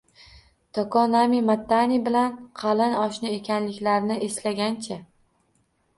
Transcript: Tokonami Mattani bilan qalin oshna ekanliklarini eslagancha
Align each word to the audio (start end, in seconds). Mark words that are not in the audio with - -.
Tokonami 0.77 1.41
Mattani 1.49 1.99
bilan 2.09 2.33
qalin 2.63 2.97
oshna 3.03 3.35
ekanliklarini 3.37 4.19
eslagancha 4.29 4.99